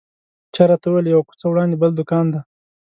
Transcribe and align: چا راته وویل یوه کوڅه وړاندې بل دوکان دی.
چا 0.53 0.63
راته 0.69 0.85
وویل 0.89 1.07
یوه 1.13 1.23
کوڅه 1.27 1.45
وړاندې 1.49 1.75
بل 1.81 1.91
دوکان 1.99 2.25
دی. 2.33 2.39